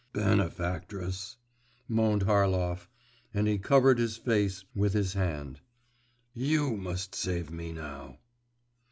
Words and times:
'Benefactress!' 0.13 1.35
moaned 1.87 2.23
Harlov, 2.23 2.87
and 3.35 3.47
he 3.47 3.59
covered 3.59 3.99
his 3.99 4.17
face 4.17 4.63
with 4.73 4.93
his 4.93 5.13
hand. 5.13 5.59
'You 6.33 6.75
must 6.75 7.13
save 7.13 7.51
me 7.51 7.71
now! 7.71 8.17